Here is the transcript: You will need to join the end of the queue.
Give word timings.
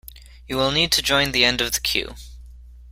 You 0.47 0.57
will 0.57 0.71
need 0.71 0.91
to 0.93 1.03
join 1.03 1.31
the 1.31 1.45
end 1.45 1.61
of 1.61 1.73
the 1.73 1.79
queue. 1.79 2.15